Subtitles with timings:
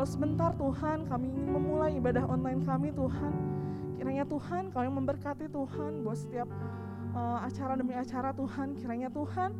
[0.00, 3.32] Kalau sebentar Tuhan kami ingin memulai ibadah online kami Tuhan.
[4.00, 6.48] Kiranya Tuhan yang memberkati Tuhan buat setiap
[7.12, 8.80] eh, acara demi acara Tuhan.
[8.80, 9.52] Kiranya Tuhan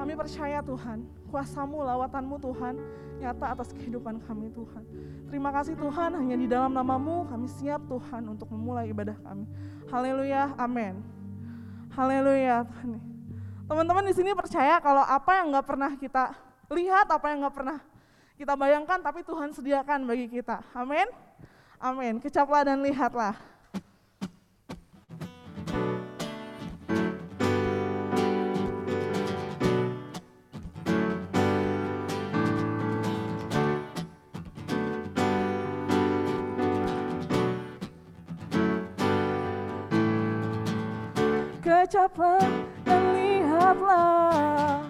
[0.00, 2.80] kami percaya Tuhan, kuasamu, lawatanmu Tuhan,
[3.20, 4.80] nyata atas kehidupan kami Tuhan.
[5.28, 9.44] Terima kasih Tuhan, hanya di dalam namamu kami siap Tuhan untuk memulai ibadah kami.
[9.92, 11.04] Haleluya, amin.
[11.92, 12.64] Haleluya.
[13.68, 16.32] Teman-teman di sini percaya kalau apa yang nggak pernah kita
[16.72, 17.76] lihat, apa yang nggak pernah
[18.36, 20.60] kita bayangkan, tapi Tuhan sediakan bagi kita.
[20.76, 21.08] Amin.
[21.80, 22.20] Amin.
[22.20, 23.32] Kecaplah dan lihatlah.
[41.66, 42.42] Kecaplah
[42.86, 44.82] dan lihatlah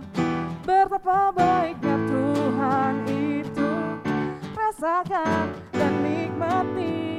[0.64, 1.95] Betapa baiknya
[4.87, 7.19] Rasakan dan nikmati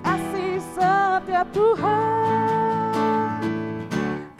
[0.00, 3.44] Kasih setiap Tuhan.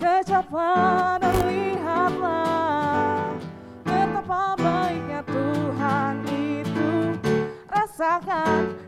[0.00, 3.36] Kecaplah dan lihatlah
[3.84, 7.20] Betapa baiknya Tuhan itu.
[7.68, 8.85] Rasakan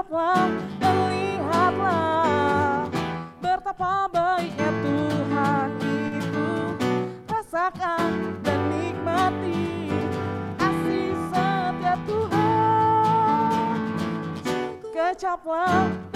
[0.00, 2.88] Dan lihatlah
[3.36, 6.48] Betapa baiknya Tuhan itu.
[7.28, 9.92] Rasakan dan nikmati
[10.56, 13.76] Kasih setia Tuhan.
[14.88, 16.09] Kecaplah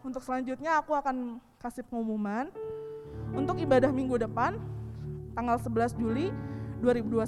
[0.00, 2.48] untuk selanjutnya aku akan kasih pengumuman
[3.36, 4.56] untuk ibadah minggu depan,
[5.36, 6.32] tanggal 11 Juli
[6.80, 7.20] 2021.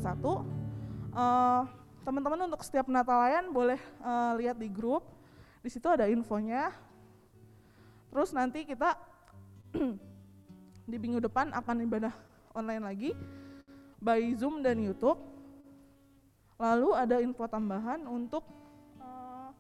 [1.13, 1.69] Uh,
[2.03, 5.05] teman-teman untuk setiap Natalayan boleh uh, lihat di grup,
[5.61, 6.73] di situ ada infonya.
[8.09, 8.97] Terus nanti kita
[10.91, 12.13] di minggu depan akan ibadah
[12.57, 13.11] online lagi
[14.01, 15.21] by Zoom dan YouTube.
[16.57, 18.47] Lalu ada info tambahan untuk
[18.99, 19.51] uh,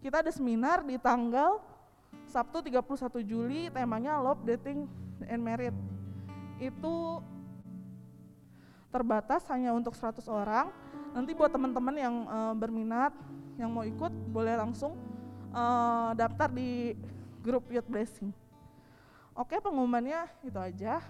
[0.00, 1.71] kita ada seminar di tanggal
[2.28, 4.88] Sabtu 31 Juli temanya Love Dating
[5.28, 5.76] and Merit.
[6.56, 7.20] Itu
[8.88, 10.72] terbatas hanya untuk 100 orang.
[11.12, 13.12] Nanti buat teman-teman yang uh, berminat
[13.60, 14.96] yang mau ikut boleh langsung
[15.52, 16.96] uh, daftar di
[17.44, 18.32] grup Youth Blessing.
[19.32, 21.00] Oke, pengumumannya itu aja.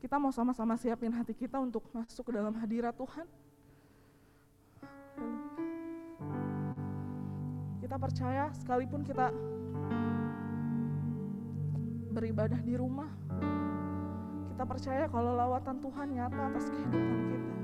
[0.00, 3.26] Kita mau sama-sama siapin hati kita untuk masuk ke dalam hadirat Tuhan.
[7.86, 9.30] Kita percaya sekalipun kita
[12.10, 13.06] beribadah di rumah,
[14.50, 17.54] kita percaya kalau lawatan Tuhan nyata atas kehidupan kita.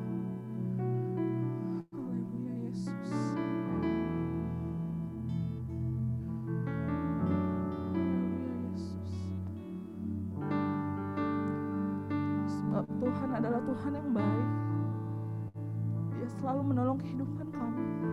[1.90, 3.10] Haleluya Yesus.
[12.46, 14.48] Sebab Tuhan adalah Tuhan yang baik.
[16.14, 18.11] Dia selalu menolong kehidupan kami.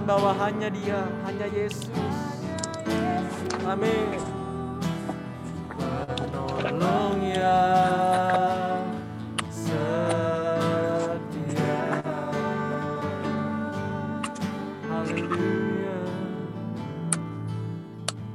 [0.00, 2.16] Katakan bahwa hanya Dia, hanya Yesus.
[3.68, 4.16] Amin.
[5.76, 8.80] Menolong yang
[9.52, 10.00] setia.
[14.88, 16.00] Haleluya.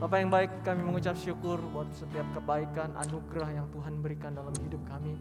[0.05, 4.85] Bapak yang baik, kami mengucap syukur buat setiap kebaikan, anugerah yang Tuhan berikan dalam hidup
[4.85, 5.17] kami.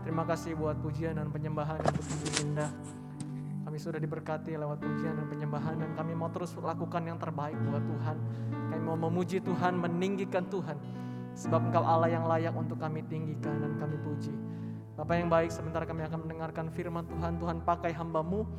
[0.00, 2.72] Terima kasih buat pujian dan penyembahan yang begitu indah.
[3.78, 7.78] Kami sudah diberkati lewat pujian dan penyembahan dan kami mau terus lakukan yang terbaik buat
[7.78, 8.16] Tuhan.
[8.74, 10.74] Kami mau memuji Tuhan, meninggikan Tuhan.
[11.38, 14.34] Sebab Engkau Allah yang layak untuk kami tinggikan dan kami puji.
[14.98, 17.38] Bapak yang baik, sebentar kami akan mendengarkan firman Tuhan.
[17.38, 18.50] Tuhan pakai hambamu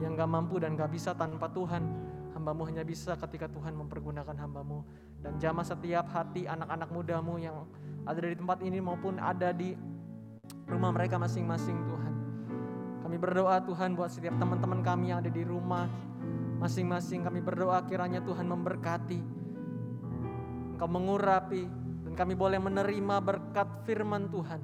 [0.00, 1.84] yang gak mampu dan gak bisa tanpa Tuhan.
[2.32, 4.88] Hambamu hanya bisa ketika Tuhan mempergunakan hambamu.
[5.20, 7.68] Dan jamah setiap hati anak-anak mudamu yang
[8.08, 9.76] ada di tempat ini maupun ada di
[10.64, 12.15] rumah mereka masing-masing Tuhan.
[13.06, 15.86] Kami berdoa Tuhan buat setiap teman-teman kami yang ada di rumah
[16.58, 17.22] masing-masing.
[17.22, 19.20] Kami berdoa kiranya Tuhan memberkati.
[20.74, 21.70] Engkau mengurapi
[22.02, 24.58] dan kami boleh menerima berkat firman Tuhan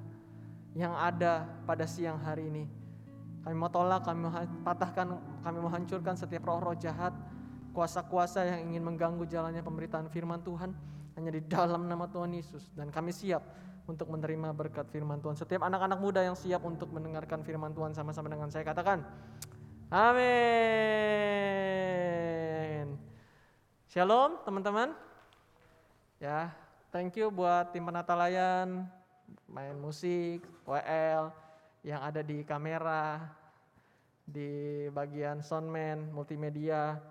[0.74, 2.66] yang ada pada siang hari ini.
[3.46, 4.34] Kami mau tolak, kami mau
[4.66, 5.06] patahkan,
[5.46, 7.14] kami mau hancurkan setiap roh-roh jahat,
[7.70, 10.74] kuasa-kuasa yang ingin mengganggu jalannya pemberitaan firman Tuhan
[11.14, 13.46] hanya di dalam nama Tuhan Yesus dan kami siap
[13.86, 15.34] untuk menerima berkat firman Tuhan.
[15.34, 19.02] Setiap anak-anak muda yang siap untuk mendengarkan firman Tuhan sama-sama dengan saya katakan,
[19.92, 20.22] Amin.
[23.92, 24.96] Shalom teman-teman.
[26.16, 26.54] Ya,
[26.94, 28.86] thank you buat tim penata layan,
[29.50, 31.34] main musik, WL,
[31.82, 33.26] yang ada di kamera,
[34.22, 37.02] di bagian soundman, multimedia.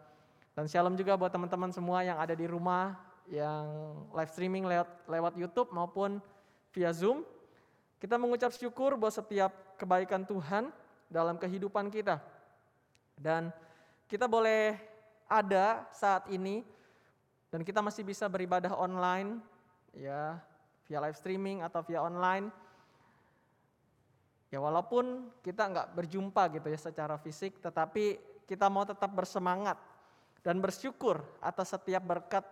[0.56, 2.96] Dan shalom juga buat teman-teman semua yang ada di rumah,
[3.30, 3.68] yang
[4.16, 6.24] live streaming lewat, lewat YouTube maupun
[6.72, 7.24] via Zoom.
[8.02, 10.74] Kita mengucap syukur buat setiap kebaikan Tuhan
[11.12, 12.18] dalam kehidupan kita.
[13.14, 13.54] Dan
[14.10, 14.80] kita boleh
[15.30, 16.66] ada saat ini
[17.54, 19.40] dan kita masih bisa beribadah online
[19.96, 20.40] ya
[20.88, 22.50] via live streaming atau via online.
[24.52, 29.80] Ya walaupun kita nggak berjumpa gitu ya secara fisik, tetapi kita mau tetap bersemangat
[30.44, 32.44] dan bersyukur atas setiap berkat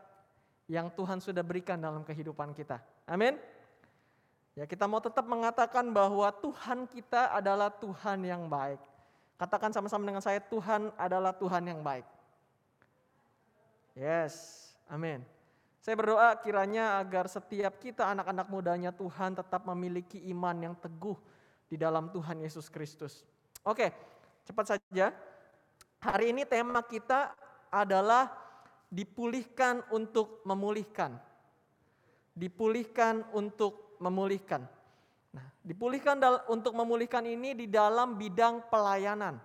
[0.71, 2.79] yang Tuhan sudah berikan dalam kehidupan kita.
[3.03, 3.35] Amin.
[4.59, 8.83] Ya, kita mau tetap mengatakan bahwa Tuhan kita adalah Tuhan yang baik.
[9.39, 12.03] Katakan sama-sama dengan saya, Tuhan adalah Tuhan yang baik.
[13.95, 15.23] Yes, amin.
[15.79, 21.15] Saya berdoa kiranya agar setiap kita anak-anak mudanya Tuhan tetap memiliki iman yang teguh
[21.71, 23.23] di dalam Tuhan Yesus Kristus.
[23.63, 23.95] Oke,
[24.43, 25.15] cepat saja.
[26.03, 27.31] Hari ini tema kita
[27.71, 28.27] adalah
[28.91, 31.15] dipulihkan untuk memulihkan.
[32.35, 34.65] Dipulihkan untuk memulihkan.
[35.29, 36.17] Nah, dipulihkan
[36.49, 39.37] untuk memulihkan ini di dalam bidang pelayanan.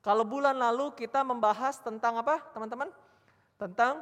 [0.00, 2.88] Kalau bulan lalu kita membahas tentang apa, teman-teman?
[3.58, 4.00] Tentang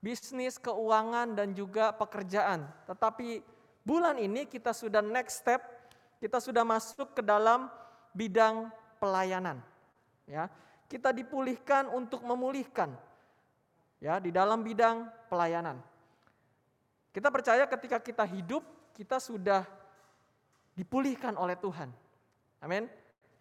[0.00, 2.64] bisnis, keuangan, dan juga pekerjaan.
[2.88, 3.42] Tetapi
[3.82, 5.60] bulan ini kita sudah next step,
[6.22, 7.68] kita sudah masuk ke dalam
[8.16, 8.70] bidang
[9.02, 9.60] pelayanan.
[10.24, 10.48] Ya,
[10.86, 12.94] kita dipulihkan untuk memulihkan.
[13.98, 15.80] Ya, di dalam bidang pelayanan.
[17.16, 18.60] Kita percaya ketika kita hidup,
[18.96, 19.68] kita sudah
[20.72, 21.92] dipulihkan oleh Tuhan.
[22.64, 22.88] Amin.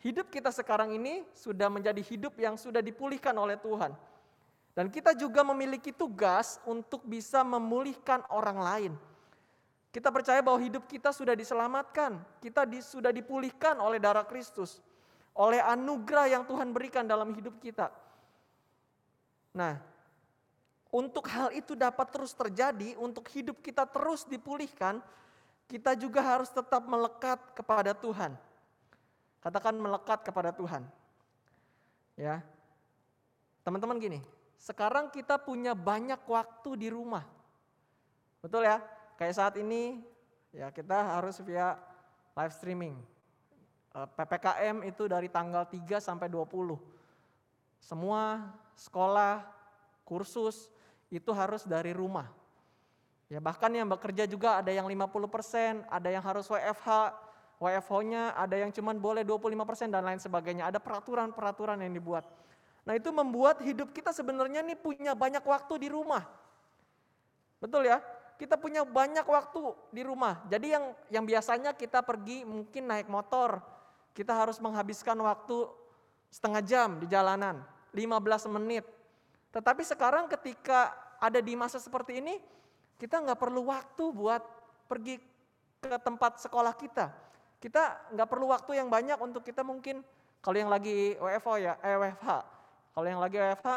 [0.03, 3.95] Hidup kita sekarang ini sudah menjadi hidup yang sudah dipulihkan oleh Tuhan.
[4.75, 8.93] Dan kita juga memiliki tugas untuk bisa memulihkan orang lain.
[9.95, 14.83] Kita percaya bahwa hidup kita sudah diselamatkan, kita di, sudah dipulihkan oleh darah Kristus,
[15.31, 17.87] oleh anugerah yang Tuhan berikan dalam hidup kita.
[19.55, 19.79] Nah,
[20.91, 24.99] untuk hal itu dapat terus terjadi, untuk hidup kita terus dipulihkan,
[25.65, 28.38] kita juga harus tetap melekat kepada Tuhan.
[29.41, 30.86] Katakan melekat kepada Tuhan.
[32.17, 32.41] Ya.
[33.65, 34.19] Teman-teman gini,
[34.62, 37.25] sekarang kita punya banyak waktu di rumah.
[38.41, 38.82] Betul ya?
[39.17, 40.06] Kayak saat ini
[40.54, 41.78] ya kita harus via
[42.38, 42.95] live streaming.
[43.95, 46.78] Eh, PPKM itu dari tanggal 3 sampai 20.
[47.82, 49.45] Semua sekolah,
[50.04, 50.69] kursus,
[51.10, 52.28] itu harus dari rumah.
[53.25, 57.09] Ya bahkan yang bekerja juga ada yang 50%, ada yang harus WFH,
[57.57, 60.69] WFH-nya ada yang cuma boleh 25% dan lain sebagainya.
[60.69, 62.27] Ada peraturan-peraturan yang dibuat.
[62.85, 66.21] Nah itu membuat hidup kita sebenarnya nih punya banyak waktu di rumah.
[67.57, 67.97] Betul ya?
[68.38, 70.45] Kita punya banyak waktu di rumah.
[70.45, 73.57] Jadi yang yang biasanya kita pergi mungkin naik motor,
[74.13, 75.65] kita harus menghabiskan waktu
[76.29, 77.63] setengah jam di jalanan,
[77.95, 78.85] 15 menit.
[79.49, 82.43] Tetapi sekarang ketika ada di masa seperti ini,
[82.95, 84.43] kita nggak perlu waktu buat
[84.88, 85.19] pergi
[85.84, 87.12] ke tempat sekolah kita.
[87.60, 90.01] Kita nggak perlu waktu yang banyak untuk kita mungkin
[90.45, 92.29] kalau yang lagi WFH ya, eh WFH.
[92.93, 93.69] Kalau yang lagi WFH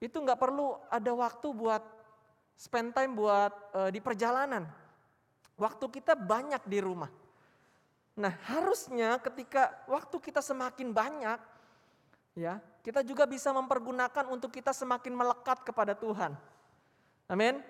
[0.00, 1.82] itu nggak perlu ada waktu buat
[2.56, 4.66] spend time buat e, di perjalanan.
[5.60, 7.10] Waktu kita banyak di rumah.
[8.18, 11.38] Nah, harusnya ketika waktu kita semakin banyak,
[12.34, 16.34] ya, kita juga bisa mempergunakan untuk kita semakin melekat kepada Tuhan.
[17.30, 17.62] Amin.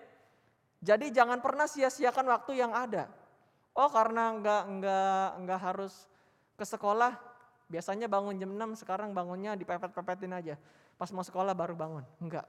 [0.79, 3.11] Jadi jangan pernah sia-siakan waktu yang ada.
[3.75, 5.95] Oh karena enggak enggak enggak harus
[6.59, 7.15] ke sekolah,
[7.71, 10.55] biasanya bangun jam 6, sekarang bangunnya dipepet-pepetin aja.
[10.99, 12.03] Pas mau sekolah baru bangun.
[12.19, 12.47] Enggak.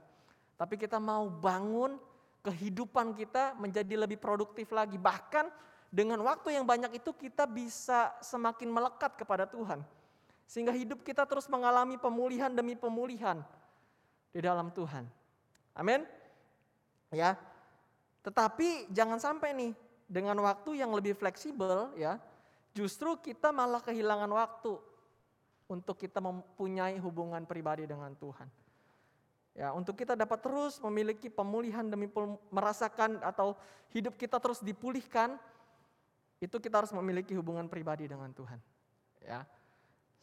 [0.58, 2.02] Tapi kita mau bangun
[2.42, 4.98] kehidupan kita menjadi lebih produktif lagi.
[4.98, 5.50] Bahkan
[5.90, 9.86] dengan waktu yang banyak itu kita bisa semakin melekat kepada Tuhan.
[10.50, 13.46] Sehingga hidup kita terus mengalami pemulihan demi pemulihan
[14.34, 15.06] di dalam Tuhan.
[15.78, 16.10] Amin.
[17.14, 17.38] Ya.
[18.24, 19.72] Tetapi jangan sampai nih
[20.10, 22.20] dengan waktu yang lebih fleksibel ya,
[22.76, 24.76] justru kita malah kehilangan waktu
[25.70, 28.50] untuk kita mempunyai hubungan pribadi dengan Tuhan.
[29.54, 32.08] Ya, untuk kita dapat terus memiliki pemulihan demi
[32.50, 33.60] merasakan atau
[33.92, 35.36] hidup kita terus dipulihkan,
[36.40, 38.58] itu kita harus memiliki hubungan pribadi dengan Tuhan.
[39.20, 39.44] Ya,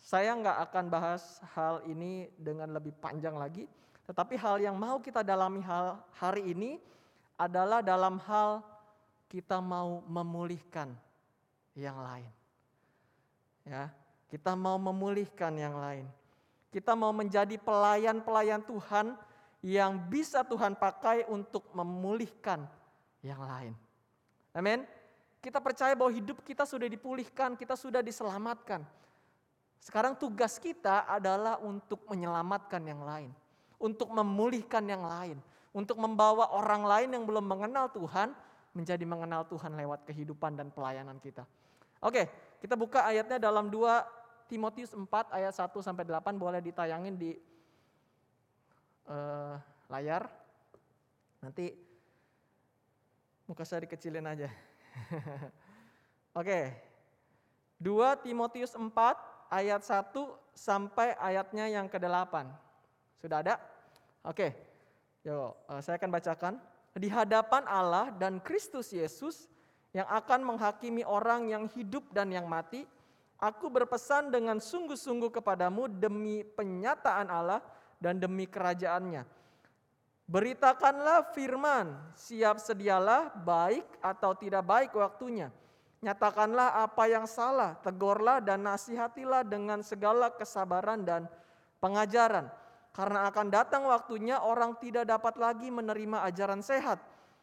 [0.01, 3.69] saya nggak akan bahas hal ini dengan lebih panjang lagi,
[4.09, 6.81] tetapi hal yang mau kita dalami hal hari ini
[7.37, 8.65] adalah dalam hal
[9.29, 10.93] kita mau memulihkan
[11.77, 12.33] yang lain.
[13.69, 13.93] Ya,
[14.33, 16.07] kita mau memulihkan yang lain.
[16.73, 19.17] Kita mau menjadi pelayan-pelayan Tuhan
[19.65, 22.69] yang bisa Tuhan pakai untuk memulihkan
[23.25, 23.75] yang lain.
[24.53, 24.85] Amin.
[25.43, 28.83] Kita percaya bahwa hidup kita sudah dipulihkan, kita sudah diselamatkan.
[29.79, 33.31] Sekarang tugas kita adalah untuk menyelamatkan yang lain,
[33.79, 35.39] untuk memulihkan yang lain,
[35.77, 38.33] untuk membawa orang lain yang belum mengenal Tuhan
[38.73, 41.45] menjadi mengenal Tuhan lewat kehidupan dan pelayanan kita.
[42.01, 42.29] Oke,
[42.65, 45.05] kita buka ayatnya dalam 2 Timotius 4
[45.37, 47.37] ayat 1 sampai 8 boleh ditayangin di
[49.05, 49.61] uh,
[49.93, 50.33] layar.
[51.45, 51.77] Nanti
[53.45, 54.49] muka saya dikecilin aja.
[56.41, 56.73] Oke.
[57.77, 58.89] 2 Timotius 4
[59.53, 60.09] ayat 1
[60.57, 62.49] sampai ayatnya yang ke-8.
[63.21, 63.61] Sudah ada?
[64.25, 64.66] Oke.
[65.27, 66.55] Yo, eh, saya akan bacakan.
[66.95, 69.51] Di hadapan Allah dan Kristus Yesus
[69.91, 72.87] yang akan menghakimi orang yang hidup dan yang mati,
[73.43, 77.59] aku berpesan dengan sungguh-sungguh kepadamu demi penyataan Allah
[77.99, 79.27] dan demi kerajaannya.
[80.31, 85.51] Beritakanlah firman, siap sedialah baik atau tidak baik waktunya.
[86.07, 91.27] Nyatakanlah apa yang salah, tegurlah dan nasihatilah dengan segala kesabaran dan
[91.83, 92.47] pengajaran
[92.97, 96.97] karena akan datang waktunya orang tidak dapat lagi menerima ajaran sehat,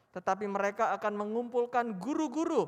[0.09, 2.65] tetapi mereka akan mengumpulkan guru-guru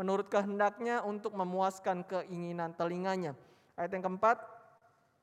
[0.00, 3.36] menurut kehendaknya untuk memuaskan keinginan telinganya.
[3.76, 4.40] Ayat yang keempat,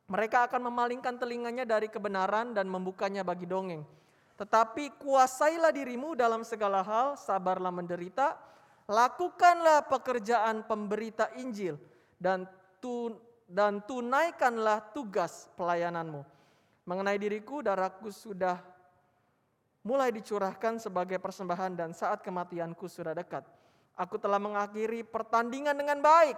[0.05, 3.81] mereka akan memalingkan telinganya dari kebenaran dan membukanya bagi dongeng.
[4.37, 8.37] Tetapi kuasailah dirimu dalam segala hal, sabarlah menderita,
[8.85, 11.73] lakukanlah pekerjaan pemberita Injil
[12.21, 12.45] dan
[12.77, 13.17] tu,
[13.49, 16.37] dan tunaikanlah tugas pelayananmu
[16.89, 18.57] Mengenai diriku, darahku sudah
[19.85, 23.45] mulai dicurahkan sebagai persembahan dan saat kematianku sudah dekat.
[23.93, 26.33] Aku telah mengakhiri pertandingan dengan baik.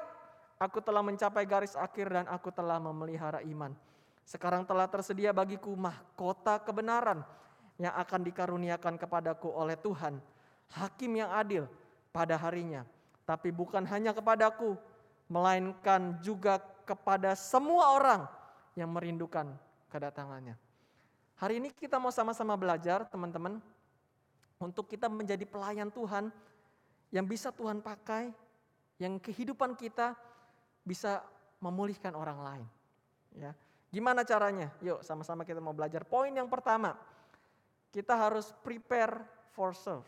[0.59, 3.71] Aku telah mencapai garis akhir dan aku telah memelihara iman.
[4.27, 7.23] Sekarang telah tersedia bagiku mahkota kebenaran
[7.79, 10.19] yang akan dikaruniakan kepadaku oleh Tuhan,
[10.75, 11.63] hakim yang adil
[12.11, 12.83] pada harinya.
[13.23, 14.75] Tapi bukan hanya kepadaku,
[15.31, 18.27] melainkan juga kepada semua orang
[18.75, 19.47] yang merindukan
[19.91, 20.55] kedatangannya.
[21.35, 23.59] Hari ini kita mau sama-sama belajar teman-teman
[24.61, 26.31] untuk kita menjadi pelayan Tuhan
[27.11, 28.31] yang bisa Tuhan pakai,
[29.01, 30.15] yang kehidupan kita
[30.87, 31.19] bisa
[31.59, 32.67] memulihkan orang lain.
[33.35, 33.51] Ya,
[33.91, 34.71] gimana caranya?
[34.79, 36.07] Yuk sama-sama kita mau belajar.
[36.07, 36.95] Poin yang pertama,
[37.91, 39.19] kita harus prepare
[39.51, 40.07] for serve.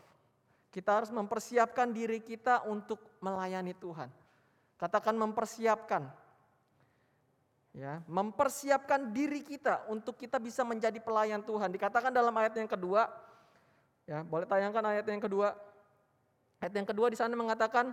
[0.72, 4.10] Kita harus mempersiapkan diri kita untuk melayani Tuhan.
[4.74, 6.10] Katakan mempersiapkan,
[7.74, 11.68] ya mempersiapkan diri kita untuk kita bisa menjadi pelayan Tuhan.
[11.74, 13.10] Dikatakan dalam ayat yang kedua,
[14.06, 15.58] ya boleh tayangkan ayat yang kedua.
[16.62, 17.90] Ayat yang kedua di sana mengatakan,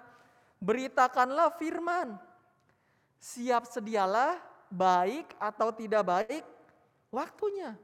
[0.61, 2.15] beritakanlah firman,
[3.17, 4.37] siap sedialah
[4.69, 6.45] baik atau tidak baik
[7.09, 7.75] waktunya.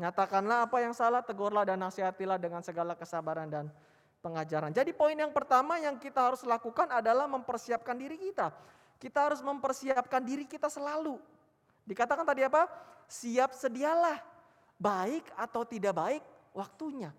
[0.00, 3.68] Nyatakanlah apa yang salah, tegurlah dan nasihatilah dengan segala kesabaran dan
[4.24, 4.72] pengajaran.
[4.72, 8.54] Jadi poin yang pertama yang kita harus lakukan adalah mempersiapkan diri kita.
[9.02, 11.18] Kita harus mempersiapkan diri kita selalu.
[11.82, 12.70] Dikatakan tadi apa?
[13.10, 14.22] Siap sedialah.
[14.78, 16.22] Baik atau tidak baik
[16.54, 17.10] waktunya.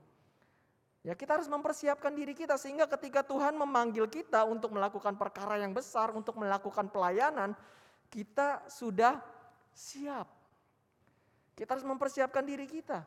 [1.04, 5.76] Ya kita harus mempersiapkan diri kita sehingga ketika Tuhan memanggil kita untuk melakukan perkara yang
[5.76, 7.52] besar, untuk melakukan pelayanan,
[8.08, 9.20] kita sudah
[9.76, 10.32] siap.
[11.60, 13.04] Kita harus mempersiapkan diri kita.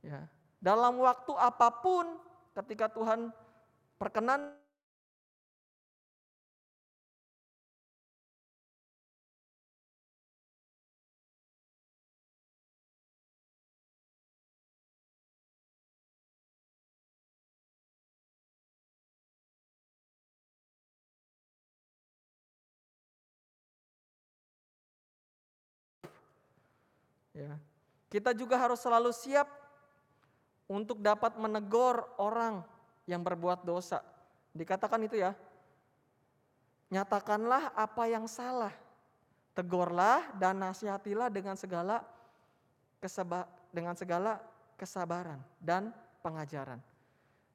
[0.00, 0.24] Ya,
[0.56, 2.16] dalam waktu apa pun
[2.56, 3.28] ketika Tuhan
[4.00, 4.56] perkenan
[27.36, 27.60] Ya.
[28.08, 29.44] Kita juga harus selalu siap
[30.64, 32.64] untuk dapat menegur orang
[33.04, 34.00] yang berbuat dosa.
[34.56, 35.36] Dikatakan itu ya.
[36.88, 38.72] Nyatakanlah apa yang salah.
[39.52, 42.04] Tegurlah dan nasihatilah dengan segala
[43.00, 44.40] keseba, dengan segala
[44.76, 46.80] kesabaran dan pengajaran.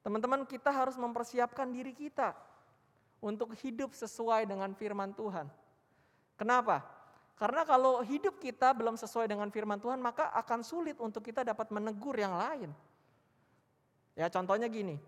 [0.02, 2.34] Teman-teman, kita harus mempersiapkan diri kita
[3.22, 5.46] untuk hidup sesuai dengan firman Tuhan.
[6.42, 6.82] Kenapa?
[7.42, 11.74] Karena kalau hidup kita belum sesuai dengan firman Tuhan, maka akan sulit untuk kita dapat
[11.74, 12.70] menegur yang lain.
[14.14, 15.02] Ya contohnya gini,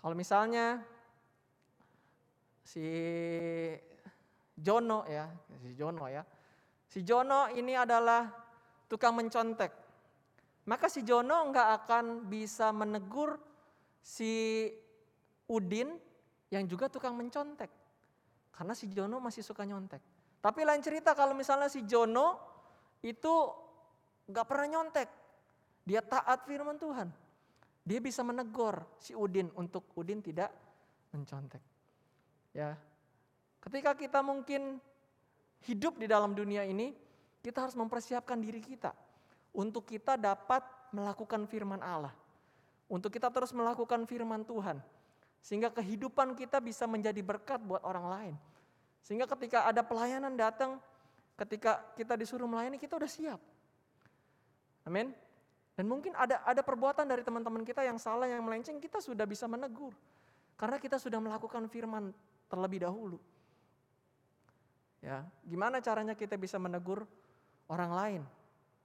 [0.00, 0.80] kalau misalnya
[2.64, 2.80] si
[4.56, 5.28] Jono ya,
[5.60, 6.24] si Jono ya,
[6.88, 8.24] si Jono ini adalah
[8.88, 9.68] tukang mencontek,
[10.64, 13.36] maka si Jono nggak akan bisa menegur
[14.00, 14.64] si
[15.44, 15.92] Udin
[16.48, 17.68] yang juga tukang mencontek,
[18.56, 20.13] karena si Jono masih suka nyontek.
[20.44, 22.36] Tapi lain cerita kalau misalnya si Jono
[23.00, 23.32] itu
[24.28, 25.08] nggak pernah nyontek.
[25.88, 27.08] Dia taat firman Tuhan.
[27.80, 30.52] Dia bisa menegur si Udin untuk Udin tidak
[31.16, 31.64] mencontek.
[32.52, 32.76] Ya.
[33.64, 34.76] Ketika kita mungkin
[35.64, 36.92] hidup di dalam dunia ini,
[37.40, 38.92] kita harus mempersiapkan diri kita
[39.56, 40.60] untuk kita dapat
[40.92, 42.12] melakukan firman Allah.
[42.84, 44.76] Untuk kita terus melakukan firman Tuhan.
[45.40, 48.34] Sehingga kehidupan kita bisa menjadi berkat buat orang lain.
[49.04, 50.80] Sehingga ketika ada pelayanan datang,
[51.36, 53.40] ketika kita disuruh melayani, kita udah siap.
[54.88, 55.12] Amin.
[55.76, 59.44] Dan mungkin ada ada perbuatan dari teman-teman kita yang salah, yang melenceng, kita sudah bisa
[59.44, 59.92] menegur.
[60.56, 62.14] Karena kita sudah melakukan firman
[62.48, 63.20] terlebih dahulu.
[65.04, 67.04] Ya, gimana caranya kita bisa menegur
[67.68, 68.22] orang lain?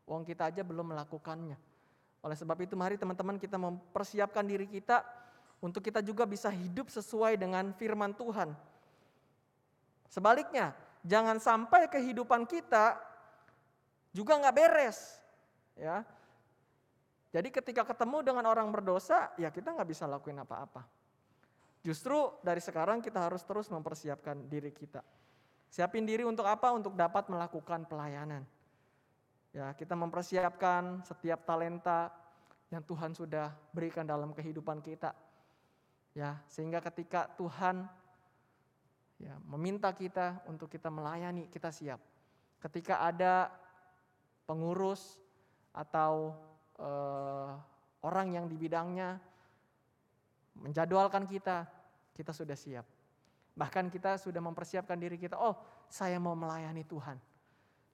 [0.04, 1.56] Wong kita aja belum melakukannya.
[2.20, 5.00] Oleh sebab itu mari teman-teman kita mempersiapkan diri kita
[5.64, 8.52] untuk kita juga bisa hidup sesuai dengan firman Tuhan.
[10.10, 10.74] Sebaliknya,
[11.06, 12.98] jangan sampai kehidupan kita
[14.10, 15.22] juga nggak beres,
[15.78, 16.02] ya.
[17.30, 20.82] Jadi ketika ketemu dengan orang berdosa, ya kita nggak bisa lakuin apa-apa.
[21.86, 25.06] Justru dari sekarang kita harus terus mempersiapkan diri kita.
[25.70, 26.74] Siapin diri untuk apa?
[26.74, 28.42] Untuk dapat melakukan pelayanan.
[29.54, 32.10] Ya, kita mempersiapkan setiap talenta
[32.74, 35.14] yang Tuhan sudah berikan dalam kehidupan kita.
[36.18, 37.86] Ya, sehingga ketika Tuhan
[39.20, 42.00] ya meminta kita untuk kita melayani, kita siap.
[42.60, 43.52] Ketika ada
[44.48, 45.20] pengurus
[45.76, 46.34] atau
[46.80, 47.54] uh,
[48.04, 49.20] orang yang di bidangnya
[50.60, 51.68] menjadwalkan kita,
[52.16, 52.88] kita sudah siap.
[53.56, 55.56] Bahkan kita sudah mempersiapkan diri kita, oh
[55.92, 57.20] saya mau melayani Tuhan.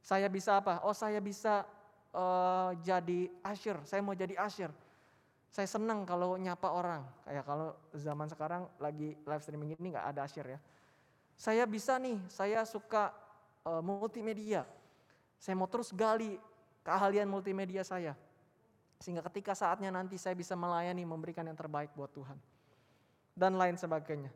[0.05, 0.85] Saya bisa apa?
[0.85, 1.65] Oh saya bisa
[2.13, 4.69] uh, jadi asyir, saya mau jadi asyir.
[5.49, 7.01] Saya senang kalau nyapa orang.
[7.23, 10.59] Kayak kalau zaman sekarang lagi live streaming ini nggak ada asyir ya.
[11.36, 13.12] Saya bisa nih, saya suka
[13.67, 14.63] uh, multimedia.
[15.36, 16.39] Saya mau terus gali
[16.88, 18.15] keahlian multimedia saya.
[19.04, 22.39] Sehingga ketika saatnya nanti saya bisa melayani, memberikan yang terbaik buat Tuhan.
[23.36, 24.32] Dan lain sebagainya.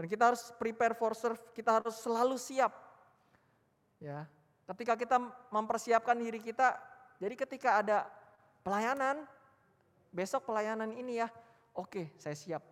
[0.00, 2.72] Dan kita harus prepare for serve, kita harus selalu siap.
[4.00, 4.24] Ya,
[4.64, 5.20] ketika kita
[5.52, 6.72] mempersiapkan diri kita,
[7.20, 8.08] jadi ketika ada
[8.64, 9.28] pelayanan,
[10.08, 11.28] besok pelayanan ini ya,
[11.76, 12.69] oke saya siap.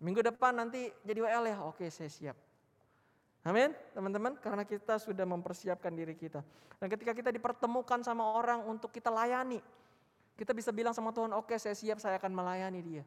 [0.00, 2.36] Minggu depan nanti jadi WL ya, oke saya siap.
[3.44, 6.40] Amin, teman-teman, karena kita sudah mempersiapkan diri kita.
[6.80, 9.60] Dan ketika kita dipertemukan sama orang untuk kita layani,
[10.34, 13.04] kita bisa bilang sama Tuhan, oke saya siap, saya akan melayani dia.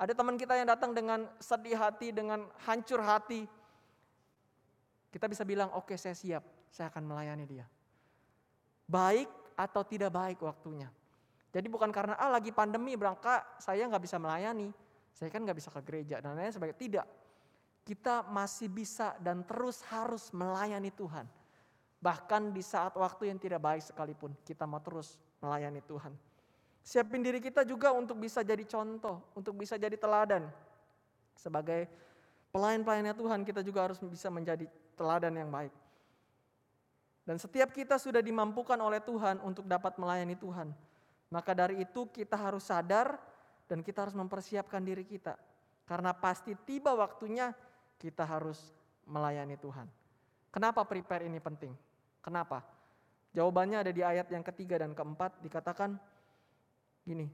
[0.00, 3.44] Ada teman kita yang datang dengan sedih hati, dengan hancur hati.
[5.12, 7.68] Kita bisa bilang, oke saya siap, saya akan melayani dia.
[8.88, 10.88] Baik atau tidak baik waktunya.
[11.52, 14.72] Jadi bukan karena ah lagi pandemi berangkat saya nggak bisa melayani,
[15.12, 16.80] saya kan nggak bisa ke gereja dan lain sebagainya.
[16.80, 17.06] Tidak,
[17.84, 21.28] kita masih bisa dan terus harus melayani Tuhan.
[22.02, 26.10] Bahkan di saat waktu yang tidak baik sekalipun, kita mau terus melayani Tuhan.
[26.82, 30.50] Siapin diri kita juga untuk bisa jadi contoh, untuk bisa jadi teladan.
[31.38, 31.86] Sebagai
[32.50, 34.66] pelayan-pelayannya Tuhan, kita juga harus bisa menjadi
[34.98, 35.70] teladan yang baik.
[37.22, 40.74] Dan setiap kita sudah dimampukan oleh Tuhan untuk dapat melayani Tuhan.
[41.30, 43.14] Maka dari itu kita harus sadar
[43.72, 45.32] dan kita harus mempersiapkan diri kita.
[45.88, 47.56] Karena pasti tiba waktunya
[47.96, 48.60] kita harus
[49.08, 49.88] melayani Tuhan.
[50.52, 51.72] Kenapa prepare ini penting?
[52.20, 52.60] Kenapa?
[53.32, 55.96] Jawabannya ada di ayat yang ketiga dan keempat dikatakan
[57.08, 57.32] gini.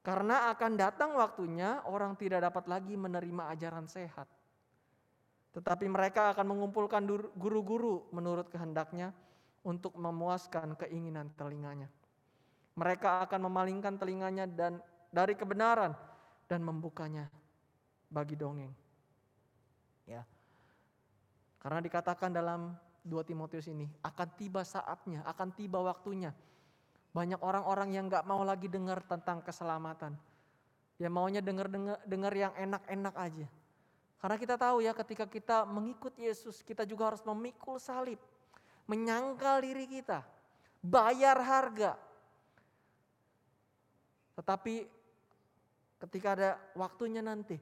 [0.00, 4.24] Karena akan datang waktunya orang tidak dapat lagi menerima ajaran sehat.
[5.52, 7.04] Tetapi mereka akan mengumpulkan
[7.36, 9.12] guru-guru menurut kehendaknya
[9.60, 11.92] untuk memuaskan keinginan telinganya.
[12.76, 15.96] Mereka akan memalingkan telinganya dan dari kebenaran
[16.44, 17.32] dan membukanya
[18.12, 18.70] bagi dongeng.
[20.04, 20.22] Ya.
[21.58, 26.30] Karena dikatakan dalam 2 Timotius ini, akan tiba saatnya, akan tiba waktunya.
[27.16, 30.14] Banyak orang-orang yang gak mau lagi dengar tentang keselamatan.
[31.00, 33.46] Ya maunya dengar-dengar dengar yang enak-enak aja.
[34.16, 38.20] Karena kita tahu ya ketika kita mengikut Yesus, kita juga harus memikul salib.
[38.88, 40.24] Menyangkal diri kita.
[40.80, 41.98] Bayar harga.
[44.36, 44.84] Tetapi
[45.98, 47.56] ketika ada waktunya nanti,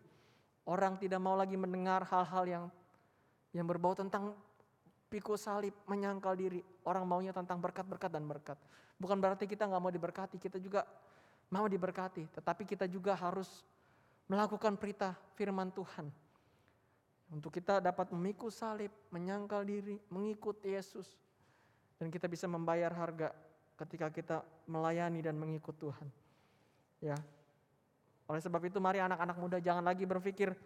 [0.65, 2.65] Orang tidak mau lagi mendengar hal-hal yang
[3.53, 4.33] yang berbau tentang
[5.13, 6.65] pikul salib, menyangkal diri.
[6.89, 8.57] Orang maunya tentang berkat-berkat dan berkat.
[8.97, 10.89] Bukan berarti kita nggak mau diberkati, kita juga
[11.53, 12.33] mau diberkati.
[12.33, 13.61] Tetapi kita juga harus
[14.25, 16.09] melakukan perintah firman Tuhan.
[17.29, 21.13] Untuk kita dapat memikul salib, menyangkal diri, mengikut Yesus.
[22.01, 23.37] Dan kita bisa membayar harga
[23.77, 26.09] ketika kita melayani dan mengikut Tuhan.
[27.03, 27.19] Ya,
[28.25, 30.57] oleh sebab itu mari anak-anak muda jangan lagi berpikir,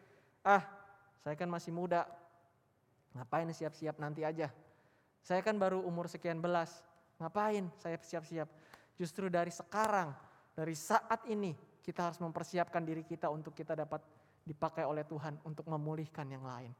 [0.46, 0.62] ah
[1.24, 2.06] saya kan masih muda,
[3.18, 4.46] ngapain siap-siap nanti aja.
[5.18, 6.86] Saya kan baru umur sekian belas,
[7.18, 8.46] ngapain saya siap-siap.
[8.94, 10.14] Justru dari sekarang,
[10.54, 14.02] dari saat ini kita harus mempersiapkan diri kita untuk kita dapat
[14.46, 16.70] dipakai oleh Tuhan untuk memulihkan yang lain.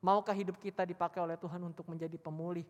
[0.00, 2.64] Maukah hidup kita dipakai oleh Tuhan untuk menjadi pemulih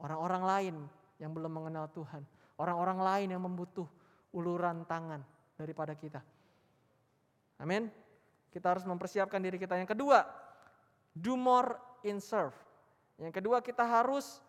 [0.00, 0.76] orang-orang lain
[1.16, 2.24] yang belum mengenal Tuhan,
[2.60, 3.88] orang-orang lain yang membutuh
[4.34, 5.22] uluran tangan,
[5.54, 6.20] daripada kita.
[7.62, 7.88] Amin.
[8.50, 9.78] Kita harus mempersiapkan diri kita.
[9.78, 10.26] Yang kedua,
[11.14, 12.54] do more in serve.
[13.18, 14.42] Yang kedua, kita harus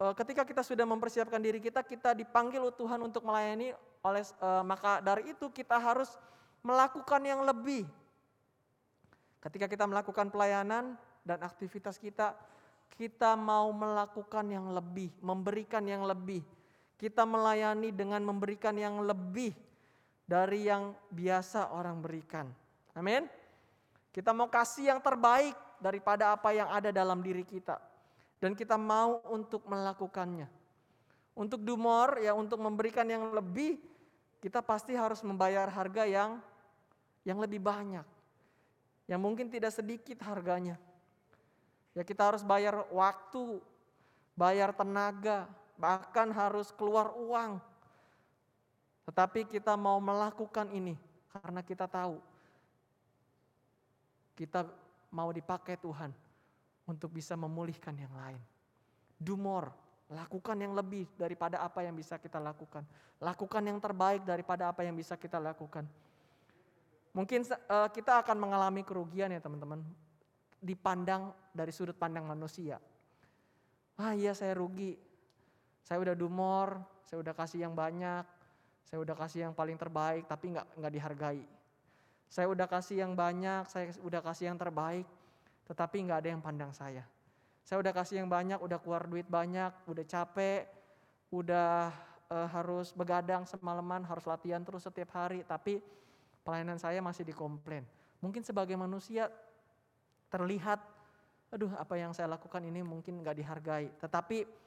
[0.00, 3.72] eh, ketika kita sudah mempersiapkan diri kita, kita dipanggil Tuhan untuk melayani
[4.04, 6.12] oleh eh, maka dari itu kita harus
[6.60, 7.88] melakukan yang lebih.
[9.40, 12.34] Ketika kita melakukan pelayanan dan aktivitas kita,
[12.96, 16.42] kita mau melakukan yang lebih, memberikan yang lebih.
[16.96, 19.52] Kita melayani dengan memberikan yang lebih
[20.24, 22.48] dari yang biasa orang berikan.
[22.96, 23.28] Amin.
[24.10, 27.76] Kita mau kasih yang terbaik daripada apa yang ada dalam diri kita.
[28.40, 30.48] Dan kita mau untuk melakukannya.
[31.36, 33.76] Untuk do more, ya untuk memberikan yang lebih,
[34.40, 36.40] kita pasti harus membayar harga yang
[37.28, 38.04] yang lebih banyak.
[39.04, 40.80] Yang mungkin tidak sedikit harganya.
[41.92, 43.60] Ya kita harus bayar waktu,
[44.36, 47.60] bayar tenaga, bahkan harus keluar uang.
[49.06, 50.98] Tetapi kita mau melakukan ini
[51.30, 52.18] karena kita tahu
[54.36, 54.68] kita
[55.16, 56.12] mau dipakai Tuhan
[56.84, 58.40] untuk bisa memulihkan yang lain.
[59.16, 59.72] Do more,
[60.12, 62.84] lakukan yang lebih daripada apa yang bisa kita lakukan.
[63.16, 65.88] Lakukan yang terbaik daripada apa yang bisa kita lakukan.
[67.16, 69.80] Mungkin uh, kita akan mengalami kerugian ya teman-teman.
[70.60, 72.76] Dipandang dari sudut pandang manusia.
[73.96, 75.00] Ah iya saya rugi.
[75.86, 78.26] Saya udah do more, saya udah kasih yang banyak,
[78.82, 81.42] saya udah kasih yang paling terbaik tapi nggak nggak dihargai.
[82.26, 85.06] Saya udah kasih yang banyak, saya udah kasih yang terbaik,
[85.70, 87.06] tetapi nggak ada yang pandang saya.
[87.62, 90.66] Saya udah kasih yang banyak, udah keluar duit banyak, udah capek,
[91.30, 91.94] udah
[92.34, 95.78] uh, harus begadang semalaman, harus latihan terus setiap hari, tapi
[96.42, 97.86] pelayanan saya masih dikomplain.
[98.18, 99.30] Mungkin sebagai manusia
[100.30, 100.82] terlihat,
[101.54, 103.86] aduh apa yang saya lakukan ini mungkin nggak dihargai.
[104.02, 104.66] Tetapi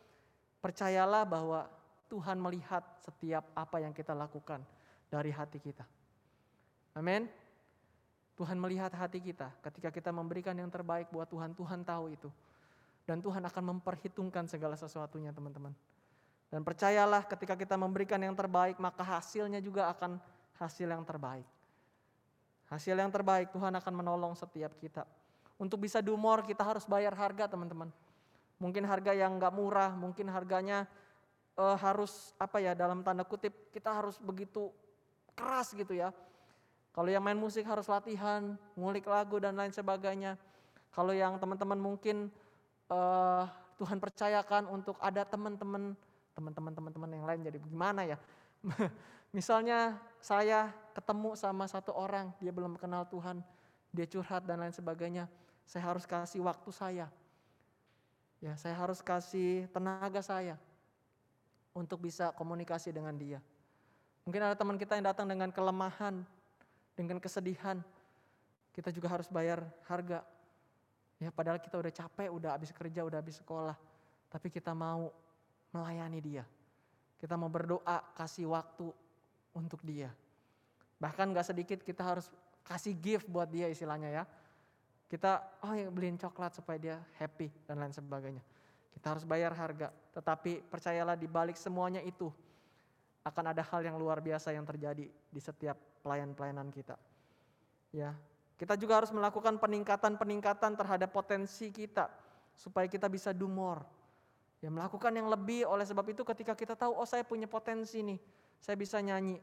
[0.60, 1.68] percayalah bahwa
[2.10, 4.64] Tuhan melihat setiap apa yang kita lakukan
[5.08, 5.86] dari hati kita.
[6.98, 7.30] Amin.
[8.40, 12.30] Tuhan melihat hati kita ketika kita memberikan yang terbaik buat Tuhan, Tuhan tahu itu.
[13.04, 15.74] Dan Tuhan akan memperhitungkan segala sesuatunya teman-teman.
[16.50, 20.18] Dan percayalah ketika kita memberikan yang terbaik, maka hasilnya juga akan
[20.58, 21.46] hasil yang terbaik.
[22.70, 25.06] Hasil yang terbaik Tuhan akan menolong setiap kita.
[25.58, 27.90] Untuk bisa do more kita harus bayar harga teman-teman.
[28.60, 30.84] Mungkin harga yang nggak murah, mungkin harganya
[31.56, 34.70] uh, harus apa ya dalam tanda kutip kita harus begitu
[35.34, 36.12] keras gitu ya
[37.00, 40.36] kalau yang main musik harus latihan, ngulik lagu dan lain sebagainya.
[40.90, 42.34] Kalau yang teman-teman mungkin
[42.90, 43.46] uh,
[43.78, 45.94] Tuhan percayakan untuk ada teman-teman,
[46.34, 48.18] teman-teman teman-teman yang lain jadi gimana ya?
[49.38, 53.46] Misalnya saya ketemu sama satu orang, dia belum kenal Tuhan,
[53.94, 55.30] dia curhat dan lain sebagainya.
[55.70, 57.08] Saya harus kasih waktu saya.
[58.40, 60.56] Ya, saya harus kasih tenaga saya
[61.76, 63.44] untuk bisa komunikasi dengan dia.
[64.24, 66.24] Mungkin ada teman kita yang datang dengan kelemahan,
[66.96, 67.84] dengan kesedihan,
[68.72, 70.24] kita juga harus bayar harga.
[71.20, 73.76] Ya, padahal kita udah capek, udah habis kerja, udah habis sekolah,
[74.32, 75.12] tapi kita mau
[75.76, 76.44] melayani dia.
[77.20, 78.88] Kita mau berdoa, kasih waktu
[79.52, 80.16] untuk dia.
[80.96, 82.32] Bahkan gak sedikit kita harus
[82.64, 84.24] kasih gift buat dia istilahnya ya.
[85.10, 88.46] Kita oh ya beliin coklat supaya dia happy dan lain sebagainya.
[88.94, 92.30] Kita harus bayar harga, tetapi percayalah di balik semuanya itu
[93.26, 96.94] akan ada hal yang luar biasa yang terjadi di setiap pelayan-pelayanan kita.
[97.90, 98.14] Ya,
[98.60, 102.06] kita juga harus melakukan peningkatan-peningkatan terhadap potensi kita
[102.54, 103.82] supaya kita bisa do more.
[104.60, 108.20] Ya, melakukan yang lebih oleh sebab itu ketika kita tahu oh saya punya potensi nih,
[108.62, 109.40] saya bisa nyanyi.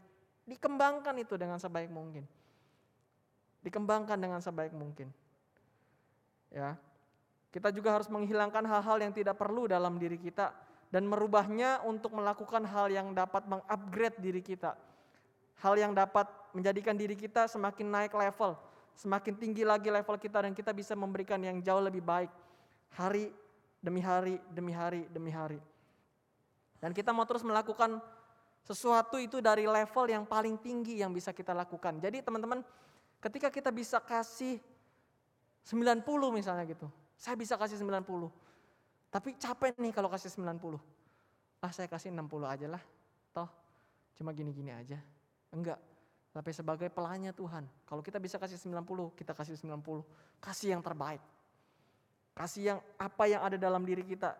[0.46, 2.22] Dikembangkan itu dengan sebaik mungkin.
[3.66, 5.10] Dikembangkan dengan sebaik mungkin.
[6.56, 6.80] Ya.
[7.52, 10.56] Kita juga harus menghilangkan hal-hal yang tidak perlu dalam diri kita
[10.88, 14.72] dan merubahnya untuk melakukan hal yang dapat mengupgrade diri kita
[15.60, 18.56] hal yang dapat menjadikan diri kita semakin naik level,
[18.96, 22.28] semakin tinggi lagi level kita dan kita bisa memberikan yang jauh lebih baik
[22.92, 23.32] hari
[23.80, 25.60] demi hari demi hari demi hari.
[26.76, 28.00] Dan kita mau terus melakukan
[28.60, 31.96] sesuatu itu dari level yang paling tinggi yang bisa kita lakukan.
[32.02, 32.60] Jadi teman-teman,
[33.22, 34.60] ketika kita bisa kasih
[35.66, 36.86] 90 misalnya gitu.
[37.18, 38.06] Saya bisa kasih 90.
[39.10, 40.78] Tapi capek nih kalau kasih 90.
[41.58, 42.82] Ah saya kasih 60 aja lah.
[43.34, 43.50] Toh
[44.14, 45.02] cuma gini-gini aja.
[45.50, 45.82] Enggak.
[46.30, 50.04] Tapi sebagai pelanya Tuhan, kalau kita bisa kasih 90, kita kasih 90.
[50.38, 51.18] Kasih yang terbaik.
[52.36, 54.36] Kasih yang apa yang ada dalam diri kita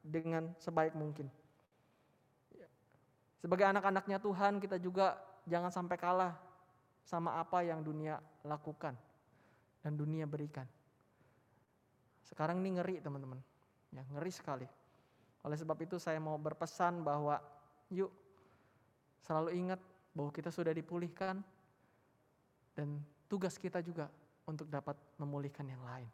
[0.00, 1.26] dengan sebaik mungkin.
[3.42, 6.38] Sebagai anak-anaknya Tuhan, kita juga jangan sampai kalah
[7.02, 8.94] sama apa yang dunia lakukan
[9.80, 10.68] dan dunia berikan.
[12.24, 13.40] Sekarang ini ngeri teman-teman,
[13.90, 14.68] ya ngeri sekali.
[15.40, 17.40] Oleh sebab itu saya mau berpesan bahwa
[17.88, 18.12] yuk
[19.24, 19.80] selalu ingat
[20.12, 21.40] bahwa kita sudah dipulihkan
[22.76, 24.10] dan tugas kita juga
[24.44, 26.08] untuk dapat memulihkan yang lain.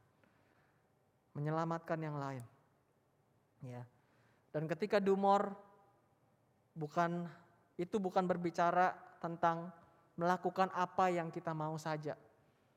[1.37, 2.45] Menyelamatkan yang lain.
[3.65, 3.83] Ya.
[4.55, 5.53] Dan ketika dumor
[6.77, 7.29] bukan
[7.77, 9.69] itu bukan berbicara tentang
[10.17, 12.17] melakukan apa yang kita mau saja,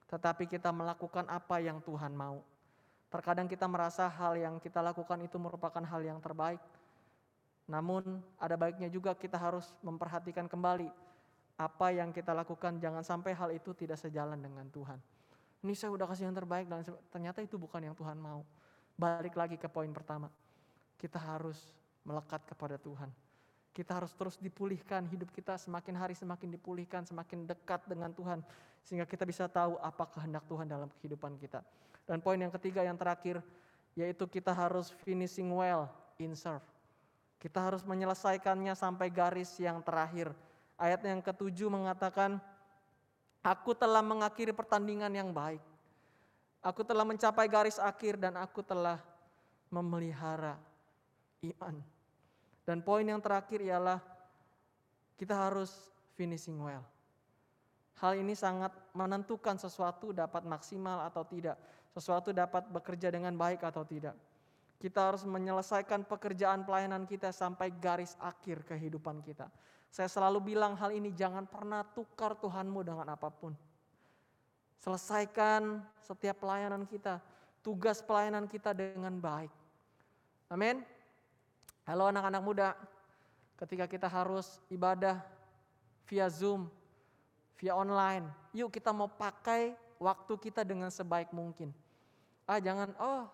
[0.09, 2.41] tetapi kita melakukan apa yang Tuhan mau.
[3.09, 6.61] Terkadang kita merasa hal yang kita lakukan itu merupakan hal yang terbaik,
[7.69, 10.89] Namun ada baiknya juga kita harus memperhatikan kembali
[11.53, 14.97] apa yang kita lakukan jangan sampai hal itu tidak sejalan dengan Tuhan.
[15.61, 16.81] Ini saya udah kasih yang terbaik dan
[17.13, 18.41] ternyata itu bukan yang Tuhan mau.
[18.97, 20.33] Balik lagi ke poin pertama.
[20.97, 21.61] Kita harus
[22.07, 23.11] melekat kepada Tuhan.
[23.69, 28.41] Kita harus terus dipulihkan, hidup kita semakin hari semakin dipulihkan, semakin dekat dengan Tuhan.
[28.83, 31.61] Sehingga kita bisa tahu apa kehendak Tuhan dalam kehidupan kita.
[32.09, 33.39] Dan poin yang ketiga yang terakhir,
[33.93, 35.85] yaitu kita harus finishing well
[36.17, 36.65] in serve.
[37.39, 40.33] Kita harus menyelesaikannya sampai garis yang terakhir.
[40.75, 42.41] Ayat yang ketujuh mengatakan,
[43.39, 45.63] Aku telah mengakhiri pertandingan yang baik.
[46.59, 48.99] Aku telah mencapai garis akhir dan aku telah
[49.71, 50.59] memelihara
[51.39, 51.79] iman.
[52.69, 53.97] Dan poin yang terakhir ialah
[55.17, 55.73] kita harus
[56.13, 56.85] finishing well.
[57.97, 61.57] Hal ini sangat menentukan sesuatu dapat maksimal atau tidak,
[61.89, 64.13] sesuatu dapat bekerja dengan baik atau tidak.
[64.77, 69.49] Kita harus menyelesaikan pekerjaan pelayanan kita sampai garis akhir kehidupan kita.
[69.89, 73.57] Saya selalu bilang hal ini jangan pernah tukar Tuhanmu dengan apa pun.
[74.77, 77.17] Selesaikan setiap pelayanan kita,
[77.65, 79.49] tugas pelayanan kita dengan baik.
[80.53, 80.98] Amin.
[81.89, 82.77] Halo anak-anak muda,
[83.57, 85.25] ketika kita harus ibadah
[86.05, 86.69] via Zoom,
[87.57, 91.73] via online, yuk kita mau pakai waktu kita dengan sebaik mungkin.
[92.45, 93.25] Ah jangan, oh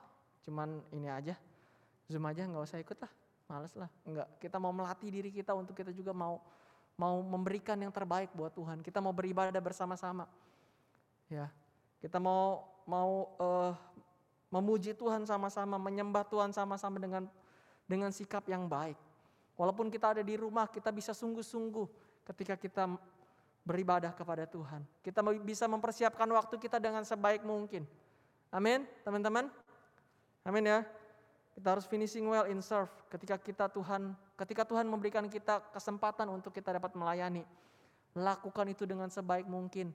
[0.47, 1.35] cuman ini aja
[2.05, 3.09] zoom aja nggak usah ikut lah
[3.49, 6.37] males lah enggak kita mau melatih diri kita untuk kita juga mau
[6.95, 8.79] mau memberikan yang terbaik buat Tuhan.
[8.79, 10.31] Kita mau beribadah bersama-sama.
[11.27, 11.51] Ya
[11.99, 13.75] kita mau mau uh,
[14.47, 17.27] memuji Tuhan sama-sama menyembah Tuhan sama-sama dengan
[17.85, 18.97] dengan sikap yang baik
[19.55, 21.87] walaupun kita ada di rumah kita bisa sungguh-sungguh
[22.25, 22.83] ketika kita
[23.65, 27.85] beribadah kepada Tuhan kita bisa mempersiapkan waktu kita dengan sebaik mungkin
[28.53, 29.49] amin teman-teman
[30.45, 30.85] Amin ya.
[31.57, 36.53] Kita harus finishing well in serve ketika kita Tuhan ketika Tuhan memberikan kita kesempatan untuk
[36.53, 37.41] kita dapat melayani.
[38.13, 39.89] Lakukan itu dengan sebaik mungkin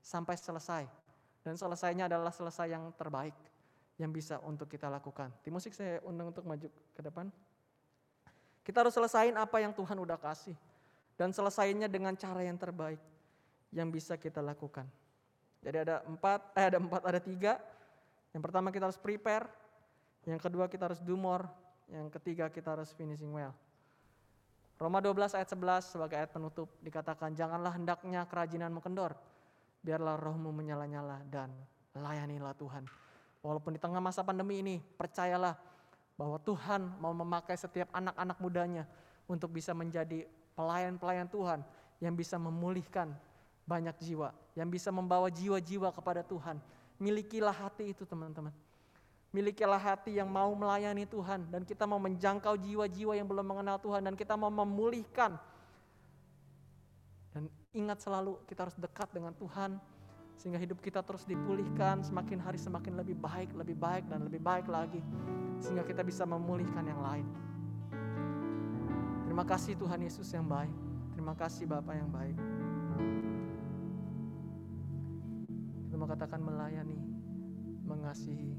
[0.00, 0.88] sampai selesai.
[1.44, 3.36] Dan selesainya adalah selesai yang terbaik
[4.00, 5.28] yang bisa untuk kita lakukan.
[5.44, 7.28] Tim musik saya undang untuk maju ke depan.
[8.64, 10.56] Kita harus selesaiin apa yang Tuhan udah kasih.
[11.20, 12.96] Dan selesainya dengan cara yang terbaik
[13.76, 14.88] yang bisa kita lakukan.
[15.60, 17.60] Jadi ada empat, eh ada empat, ada tiga.
[18.32, 19.44] Yang pertama kita harus prepare,
[20.24, 21.44] yang kedua kita harus do more.
[21.92, 23.52] Yang ketiga kita harus finishing well.
[24.80, 29.12] Roma 12 ayat 11 sebagai ayat penutup dikatakan janganlah hendaknya kerajinanmu kendor.
[29.84, 31.52] Biarlah rohmu menyala-nyala dan
[31.92, 32.88] layanilah Tuhan.
[33.40, 35.56] Walaupun di tengah masa pandemi ini percayalah
[36.20, 38.84] bahwa Tuhan mau memakai setiap anak-anak mudanya
[39.24, 41.64] untuk bisa menjadi pelayan-pelayan Tuhan
[42.04, 43.16] yang bisa memulihkan
[43.64, 46.60] banyak jiwa, yang bisa membawa jiwa-jiwa kepada Tuhan.
[47.00, 48.52] Milikilah hati itu teman-teman.
[49.30, 54.04] Milikilah hati yang mau melayani Tuhan dan kita mau menjangkau jiwa-jiwa yang belum mengenal Tuhan
[54.04, 55.38] dan kita mau memulihkan.
[57.30, 59.78] Dan ingat selalu kita harus dekat dengan Tuhan
[60.40, 64.72] sehingga hidup kita terus dipulihkan semakin hari semakin lebih baik, lebih baik dan lebih baik
[64.72, 65.04] lagi
[65.60, 67.28] sehingga kita bisa memulihkan yang lain.
[69.28, 70.72] Terima kasih Tuhan Yesus yang baik.
[71.12, 72.40] Terima kasih Bapak yang baik.
[75.84, 76.96] Kita mau katakan melayani,
[77.84, 78.56] mengasihi,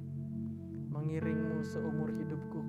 [0.93, 2.61] mengiringmu seumur hidupku.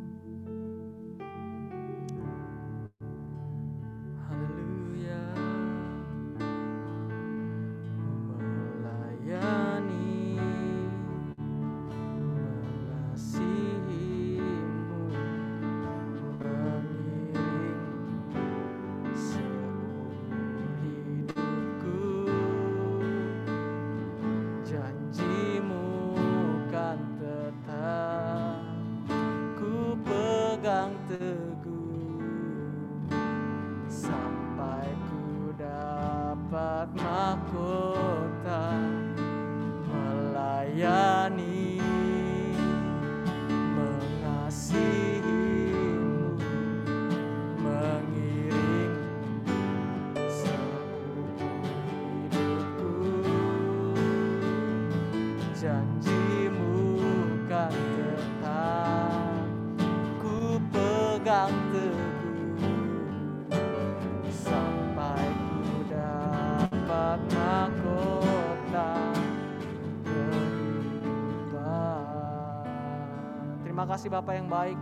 [73.86, 74.78] Kasih Bapak yang baik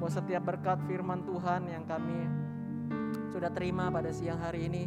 [0.00, 2.28] buat setiap berkat firman Tuhan yang kami
[3.32, 4.84] sudah terima pada siang hari ini.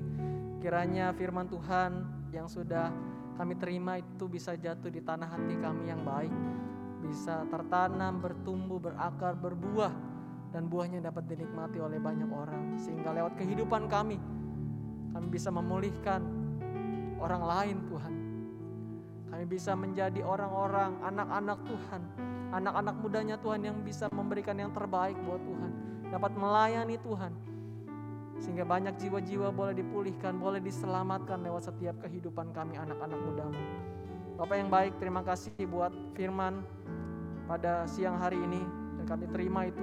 [0.63, 1.91] Kiranya firman Tuhan
[2.33, 2.89] yang sudah
[3.37, 6.33] kami terima itu bisa jatuh di tanah hati kami yang baik.
[7.03, 9.93] Bisa tertanam, bertumbuh, berakar, berbuah
[10.51, 14.17] dan buahnya dapat dinikmati oleh banyak orang sehingga lewat kehidupan kami
[15.17, 16.21] kami bisa memulihkan
[17.17, 18.13] orang lain Tuhan.
[19.33, 22.01] Kami bisa menjadi orang-orang anak-anak Tuhan,
[22.51, 25.71] anak-anak mudanya Tuhan yang bisa memberikan yang terbaik buat Tuhan,
[26.11, 27.33] dapat melayani Tuhan.
[28.37, 33.61] Sehingga banyak jiwa-jiwa boleh dipulihkan, boleh diselamatkan lewat setiap kehidupan kami anak-anak mudamu.
[34.37, 36.61] Bapak yang baik, terima kasih buat firman
[37.49, 38.61] pada siang hari ini
[39.01, 39.81] dan kami terima itu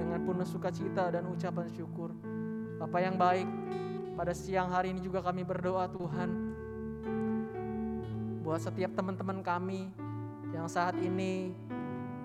[0.00, 2.08] dengan penuh sukacita dan ucapan syukur.
[2.80, 3.44] Bapak yang baik,
[4.16, 6.30] pada siang hari ini juga kami berdoa Tuhan
[8.42, 9.92] buat setiap teman-teman kami
[10.52, 11.54] yang saat ini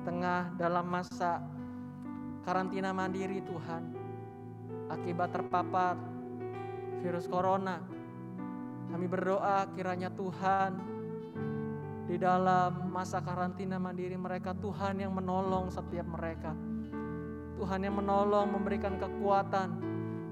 [0.08, 1.44] tengah dalam masa
[2.48, 3.84] karantina mandiri Tuhan
[4.88, 6.00] akibat terpapar
[7.04, 7.84] virus corona.
[8.88, 10.80] Kami berdoa kiranya Tuhan
[12.08, 16.56] di dalam masa karantina mandiri mereka Tuhan yang menolong setiap mereka.
[17.60, 19.76] Tuhan yang menolong memberikan kekuatan,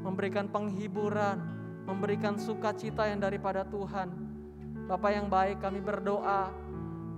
[0.07, 1.35] memberikan penghiburan,
[1.83, 4.07] memberikan sukacita yang daripada Tuhan.
[4.87, 6.47] Bapak yang baik kami berdoa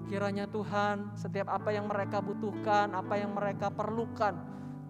[0.08, 4.34] kiranya Tuhan setiap apa yang mereka butuhkan, apa yang mereka perlukan,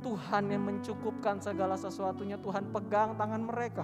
[0.05, 2.37] Tuhan yang mencukupkan segala sesuatunya.
[2.37, 3.83] Tuhan pegang tangan mereka.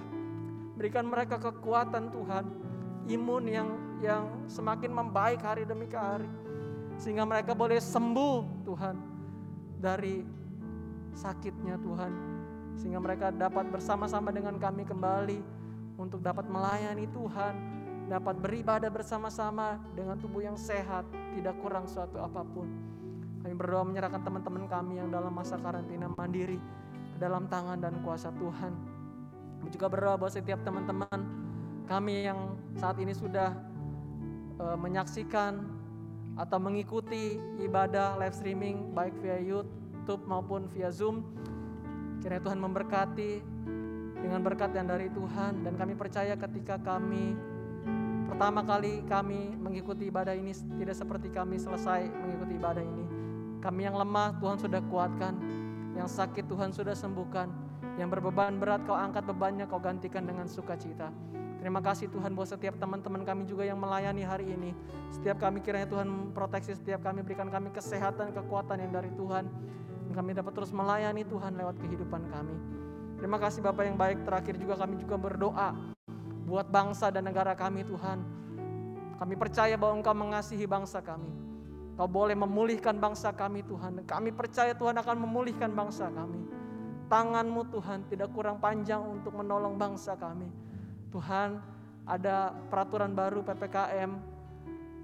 [0.78, 2.44] Berikan mereka kekuatan Tuhan,
[3.10, 3.68] imun yang
[4.02, 6.26] yang semakin membaik hari demi hari.
[6.98, 8.96] Sehingga mereka boleh sembuh Tuhan
[9.82, 10.22] dari
[11.18, 12.12] sakitnya Tuhan.
[12.78, 15.38] Sehingga mereka dapat bersama-sama dengan kami kembali
[15.98, 17.54] untuk dapat melayani Tuhan,
[18.04, 22.68] dapat beribadah bersama-sama dengan tubuh yang sehat, tidak kurang suatu apa pun.
[23.40, 26.56] Kami berdoa menyerahkan teman-teman kami yang dalam masa karantina mandiri
[27.12, 28.72] ke dalam tangan dan kuasa Tuhan.
[29.60, 31.20] Kami juga berdoa bahwa setiap teman-teman
[31.84, 33.52] kami yang saat ini sudah
[34.60, 35.64] uh, menyaksikan
[36.34, 41.22] atau mengikuti ibadah live streaming baik via YouTube maupun via Zoom.
[42.20, 43.32] Kiranya Tuhan memberkati
[44.24, 47.36] dengan berkat yang dari Tuhan dan kami percaya ketika kami
[48.34, 50.50] pertama kali kami mengikuti ibadah ini
[50.82, 53.06] tidak seperti kami selesai mengikuti ibadah ini.
[53.62, 55.38] Kami yang lemah Tuhan sudah kuatkan,
[55.94, 57.46] yang sakit Tuhan sudah sembuhkan,
[57.94, 61.14] yang berbeban berat kau angkat bebannya kau gantikan dengan sukacita.
[61.62, 64.74] Terima kasih Tuhan buat setiap teman-teman kami juga yang melayani hari ini.
[65.14, 69.46] Setiap kami kiranya Tuhan proteksi setiap kami, berikan kami kesehatan, kekuatan yang dari Tuhan.
[70.10, 72.58] Dan kami dapat terus melayani Tuhan lewat kehidupan kami.
[73.14, 74.26] Terima kasih Bapak yang baik.
[74.26, 75.94] Terakhir juga kami juga berdoa
[76.44, 78.20] buat bangsa dan negara kami Tuhan.
[79.18, 81.32] Kami percaya bahwa Engkau mengasihi bangsa kami.
[81.94, 84.02] Kau boleh memulihkan bangsa kami Tuhan.
[84.02, 86.42] Kami percaya Tuhan akan memulihkan bangsa kami.
[87.06, 90.50] Tanganmu Tuhan tidak kurang panjang untuk menolong bangsa kami.
[91.14, 91.62] Tuhan
[92.04, 94.10] ada peraturan baru PPKM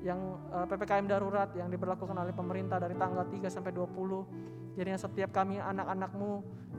[0.00, 0.20] yang
[0.50, 4.76] eh, PPKM darurat yang diberlakukan oleh pemerintah dari tanggal 3 sampai 20.
[4.80, 6.30] Jadi setiap kami anak-anakmu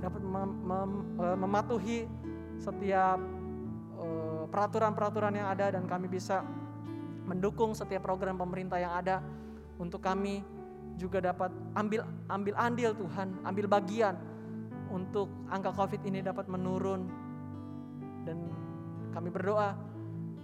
[0.02, 0.92] dapat mem mem
[1.22, 2.10] uh, mematuhi
[2.58, 3.41] setiap eh,
[4.52, 6.44] peraturan-peraturan yang ada dan kami bisa
[7.26, 9.24] mendukung setiap program pemerintah yang ada
[9.80, 10.44] untuk kami
[11.00, 14.20] juga dapat ambil ambil andil Tuhan, ambil bagian
[14.92, 17.08] untuk angka Covid ini dapat menurun
[18.28, 18.38] dan
[19.16, 19.74] kami berdoa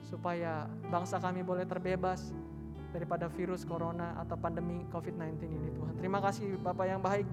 [0.08, 2.32] supaya bangsa kami boleh terbebas
[2.96, 5.94] daripada virus corona atau pandemi COVID-19 ini Tuhan.
[6.00, 7.28] Terima kasih Bapak yang baik.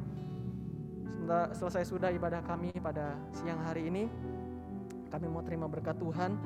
[1.56, 4.04] selesai sudah ibadah kami pada siang hari ini.
[5.08, 6.36] Kami mau terima berkat Tuhan.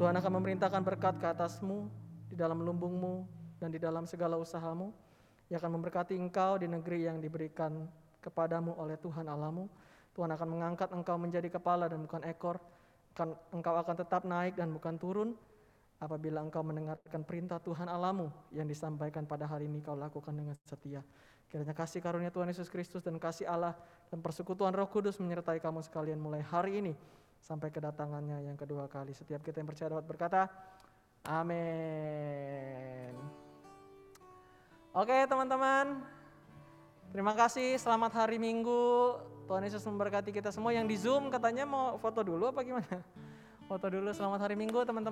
[0.00, 1.86] Tuhan akan memerintahkan berkat ke atasmu,
[2.32, 3.28] di dalam lumbungmu,
[3.60, 4.88] dan di dalam segala usahamu.
[5.52, 7.84] Ia akan memberkati engkau di negeri yang diberikan
[8.24, 9.68] kepadamu oleh Tuhan Allahmu.
[10.16, 12.56] Tuhan akan mengangkat engkau menjadi kepala dan bukan ekor
[13.52, 15.36] engkau akan tetap naik dan bukan turun
[16.00, 21.04] apabila engkau mendengarkan perintah Tuhan Alamu yang disampaikan pada hari ini kau lakukan dengan setia.
[21.52, 23.76] Kiranya kasih karunia Tuhan Yesus Kristus dan kasih Allah
[24.08, 26.96] dan persekutuan Roh Kudus menyertai kamu sekalian mulai hari ini
[27.42, 29.10] sampai kedatangannya yang kedua kali.
[29.10, 30.46] Setiap kita yang percaya dapat berkata,
[31.26, 33.14] Amin.
[34.94, 36.06] Oke teman-teman,
[37.10, 37.78] terima kasih.
[37.82, 39.18] Selamat hari Minggu.
[39.50, 40.70] Tuhan Yesus memberkati kita semua.
[40.70, 43.02] Yang di Zoom katanya mau foto dulu apa gimana?
[43.70, 45.10] Foto dulu selamat hari Minggu teman-teman.